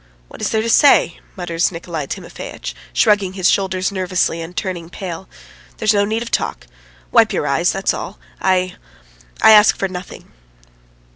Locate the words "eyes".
7.45-7.71